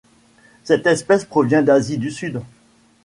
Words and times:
Cette 0.63 0.87
espèce 0.87 1.25
provient 1.25 1.61
d'Asie 1.61 1.99
du 1.99 2.09
Sud. 2.09 2.41